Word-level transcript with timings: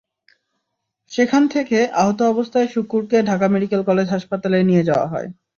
সেখান 1.11 1.43
থেকে 1.47 1.77
আহত 1.95 2.19
অবস্থায় 2.31 2.67
শুক্কুরকে 2.67 3.17
ঢাকা 3.29 3.47
মেডিকেল 3.47 3.81
কলেজ 3.89 4.07
হাসপাতালে 4.09 4.57
নিয়ে 4.69 4.87
যাওয়া 4.89 5.07
হয়। 5.07 5.27